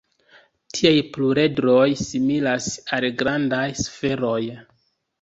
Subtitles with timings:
[0.77, 4.43] Tiaj pluredroj similas al grandaj sferoj.